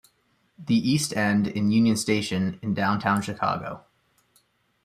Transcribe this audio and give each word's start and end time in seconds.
The 0.57 0.73
east 0.73 1.15
end 1.15 1.47
is 1.49 1.53
Union 1.57 1.95
Station 1.95 2.57
in 2.63 2.73
downtown 2.73 3.21
Chicago. 3.21 3.85